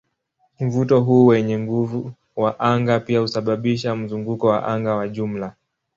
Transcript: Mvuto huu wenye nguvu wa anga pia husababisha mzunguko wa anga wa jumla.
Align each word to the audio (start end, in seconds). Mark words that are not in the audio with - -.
Mvuto 0.59 0.99
huu 1.01 1.25
wenye 1.25 1.59
nguvu 1.59 2.11
wa 2.35 2.59
anga 2.59 2.99
pia 2.99 3.19
husababisha 3.19 3.95
mzunguko 3.95 4.47
wa 4.47 4.67
anga 4.67 4.95
wa 4.95 5.07
jumla. 5.07 5.55